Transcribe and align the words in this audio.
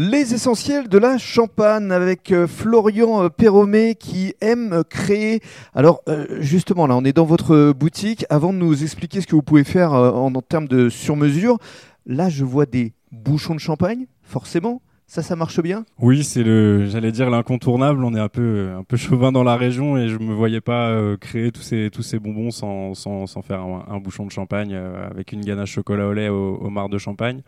Les 0.00 0.32
essentiels 0.32 0.86
de 0.86 0.96
la 0.96 1.18
Champagne 1.18 1.90
avec 1.90 2.30
euh, 2.30 2.46
Florian 2.46 3.24
euh, 3.24 3.28
Perromé 3.30 3.96
qui 3.96 4.32
aime 4.40 4.72
euh, 4.72 4.82
créer. 4.88 5.40
Alors 5.74 6.02
justement 6.38 6.86
là, 6.86 6.96
on 6.96 7.04
est 7.04 7.12
dans 7.12 7.24
votre 7.24 7.72
boutique. 7.72 8.24
Avant 8.30 8.52
de 8.52 8.58
nous 8.58 8.84
expliquer 8.84 9.20
ce 9.20 9.26
que 9.26 9.34
vous 9.34 9.42
pouvez 9.42 9.64
faire 9.64 9.92
en, 9.92 10.32
en 10.32 10.40
termes 10.40 10.68
de 10.68 10.88
sur-mesure, 10.88 11.58
là 12.06 12.28
je 12.28 12.44
vois 12.44 12.64
des 12.64 12.92
bouchons 13.10 13.56
de 13.56 13.58
champagne, 13.58 14.06
forcément. 14.22 14.82
Ça, 15.08 15.22
ça 15.22 15.34
marche 15.34 15.60
bien? 15.60 15.84
Oui, 15.98 16.22
c'est 16.22 16.44
le, 16.44 16.86
j'allais 16.86 17.10
dire 17.10 17.28
l'incontournable. 17.28 18.04
On 18.04 18.14
est 18.14 18.20
un 18.20 18.28
peu, 18.28 18.70
un 18.78 18.84
peu 18.84 18.96
chauvin 18.96 19.32
dans 19.32 19.42
la 19.42 19.56
région 19.56 19.98
et 19.98 20.08
je 20.08 20.18
me 20.18 20.32
voyais 20.32 20.60
pas 20.60 20.96
créer 21.20 21.50
tous 21.50 21.62
ces, 21.62 21.90
tous 21.92 22.02
ces 22.02 22.20
bonbons 22.20 22.52
sans, 22.52 22.94
sans, 22.94 23.26
sans 23.26 23.42
faire 23.42 23.62
un, 23.62 23.98
bouchon 23.98 24.26
de 24.26 24.30
champagne 24.30 24.76
avec 24.76 25.32
une 25.32 25.40
ganache 25.40 25.72
chocolat 25.72 26.06
au 26.06 26.12
lait 26.12 26.28
au, 26.28 26.54
au 26.54 26.70
mar 26.70 26.88
de 26.88 26.98
champagne. 26.98 27.42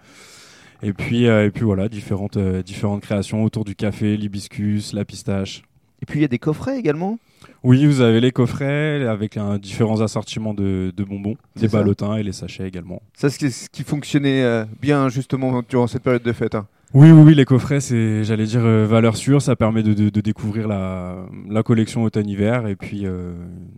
Et 0.83 0.93
puis, 0.93 1.27
euh, 1.27 1.47
et 1.47 1.51
puis 1.51 1.65
voilà, 1.65 1.89
différentes, 1.89 2.37
euh, 2.37 2.63
différentes 2.63 3.03
créations 3.03 3.45
autour 3.45 3.65
du 3.65 3.75
café, 3.75 4.17
l'hibiscus, 4.17 4.93
la 4.93 5.04
pistache. 5.04 5.63
Et 6.03 6.07
puis 6.07 6.21
il 6.21 6.23
y 6.23 6.25
a 6.25 6.29
des 6.29 6.39
coffrets 6.39 6.79
également? 6.79 7.18
Oui, 7.63 7.85
vous 7.85 8.00
avez 8.00 8.21
les 8.21 8.32
coffrets 8.32 9.07
avec 9.07 9.37
un, 9.37 9.59
différents 9.59 10.01
assortiments 10.01 10.54
de, 10.54 10.93
de 10.96 11.04
bonbons, 11.04 11.37
des 11.57 11.68
ballotins 11.68 12.17
et 12.17 12.23
les 12.23 12.32
sachets 12.32 12.67
également. 12.67 13.03
Ça, 13.14 13.29
c'est 13.29 13.51
ce 13.51 13.68
qui 13.68 13.82
fonctionnait 13.82 14.43
euh, 14.43 14.64
bien 14.81 15.09
justement 15.09 15.63
durant 15.68 15.87
cette 15.87 16.03
période 16.03 16.23
de 16.23 16.32
fête. 16.32 16.54
Hein. 16.54 16.67
Oui, 16.93 17.12
oui, 17.12 17.36
les 17.36 17.44
coffrets, 17.44 17.80
c'est, 17.80 18.25
j'allais 18.25 18.46
dire, 18.46 18.64
euh, 18.64 18.85
valeur 18.85 19.17
sûre. 19.17 19.40
Ça 19.40 19.54
permet 19.54 19.85
de, 19.85 20.21
découvrir 20.21 20.67
la, 20.67 21.25
la 21.48 21.62
collection 21.62 22.03
automne-hiver. 22.03 22.67
Et 22.67 22.75
puis, 22.75 23.03
euh, 23.04 23.32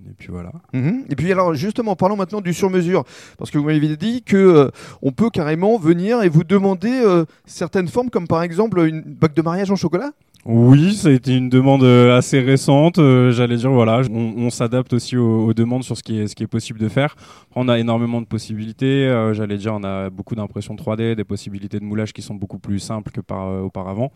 et 0.08 0.14
puis 0.16 0.28
voilà. 0.30 0.52
Mhm. 0.72 1.04
Et 1.10 1.16
puis, 1.16 1.30
alors, 1.30 1.52
justement, 1.54 1.94
parlons 1.94 2.16
maintenant 2.16 2.40
du 2.40 2.54
sur-mesure. 2.54 3.04
Parce 3.36 3.50
que 3.50 3.58
vous 3.58 3.64
m'avez 3.64 3.96
dit 3.98 4.22
que 4.22 4.36
euh, 4.36 4.70
on 5.02 5.12
peut 5.12 5.28
carrément 5.28 5.78
venir 5.78 6.22
et 6.22 6.30
vous 6.30 6.44
demander 6.44 7.02
certaines 7.44 7.88
formes, 7.88 8.08
comme 8.08 8.26
par 8.26 8.42
exemple 8.42 8.80
une 8.80 9.02
bague 9.02 9.34
de 9.34 9.42
mariage 9.42 9.70
en 9.70 9.76
chocolat 9.76 10.12
oui, 10.44 10.94
ça 10.94 11.08
a 11.08 11.12
été 11.12 11.36
une 11.36 11.48
demande 11.48 11.84
euh, 11.84 12.18
assez 12.18 12.40
récente. 12.40 12.98
Euh, 12.98 13.30
j'allais 13.30 13.56
dire, 13.56 13.70
voilà, 13.70 14.02
on, 14.10 14.50
s'adapte 14.50 14.92
aussi 14.92 15.16
aux, 15.16 15.54
demandes 15.54 15.84
sur 15.84 15.96
ce 15.96 16.02
qui 16.02 16.18
est, 16.18 16.26
ce 16.26 16.34
qui 16.34 16.42
est 16.42 16.48
possible 16.48 16.80
de 16.80 16.88
faire. 16.88 17.14
On 17.54 17.68
a 17.68 17.78
énormément 17.78 18.20
de 18.20 18.26
possibilités. 18.26 19.06
Euh, 19.06 19.34
j'allais 19.34 19.56
dire, 19.56 19.72
on 19.72 19.84
a 19.84 20.10
beaucoup 20.10 20.34
d'impression 20.34 20.74
3D, 20.74 21.14
des 21.14 21.22
possibilités 21.22 21.78
de 21.78 21.84
moulage 21.84 22.12
qui 22.12 22.22
sont 22.22 22.34
beaucoup 22.34 22.58
plus 22.58 22.80
simples 22.80 23.12
que 23.12 23.20
par 23.20 23.62
auparavant. 23.62 24.10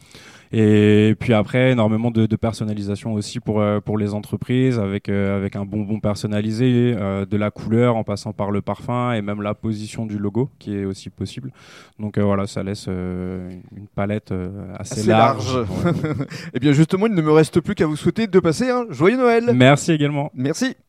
Et 0.50 1.14
puis 1.20 1.32
après, 1.32 1.70
énormément 1.70 2.10
de, 2.10 2.26
personnalisation 2.36 3.14
aussi 3.14 3.38
pour, 3.38 3.62
pour 3.84 3.96
les 3.96 4.12
entreprises, 4.12 4.80
avec, 4.80 5.08
avec 5.08 5.54
un 5.54 5.64
bonbon 5.64 6.00
personnalisé, 6.00 6.94
de 6.94 7.36
la 7.36 7.50
couleur 7.50 7.96
en 7.96 8.04
passant 8.04 8.32
par 8.32 8.50
le 8.50 8.62
parfum 8.62 9.12
et 9.12 9.22
même 9.22 9.42
la 9.42 9.54
position 9.54 10.06
du 10.06 10.18
logo 10.18 10.50
qui 10.58 10.74
est 10.76 10.84
aussi 10.84 11.08
possible. 11.08 11.52
Donc 11.98 12.18
voilà, 12.18 12.46
ça 12.46 12.62
laisse 12.62 12.86
une 12.88 13.86
palette 13.94 14.34
assez, 14.78 15.06
large. 15.06 15.58
Eh 16.54 16.60
bien 16.60 16.72
justement, 16.72 17.06
il 17.06 17.14
ne 17.14 17.22
me 17.22 17.32
reste 17.32 17.60
plus 17.60 17.74
qu'à 17.74 17.86
vous 17.86 17.96
souhaiter 17.96 18.26
de 18.26 18.40
passer 18.40 18.70
un 18.70 18.86
joyeux 18.90 19.16
Noël. 19.16 19.50
Merci 19.54 19.92
également. 19.92 20.30
Merci. 20.34 20.76